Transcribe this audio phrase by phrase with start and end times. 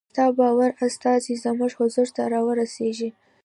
[0.13, 3.09] ستا باوري استازی زموږ حضور ته را ورسیږي.